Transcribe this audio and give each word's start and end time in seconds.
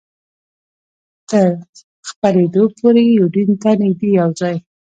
تر 1.29 1.47
خپرېدو 2.09 2.63
پورې 2.77 3.03
یوډین 3.19 3.51
ته 3.61 3.69
نږدې 3.81 4.09
یو 4.19 4.29
ځای. 4.39 4.55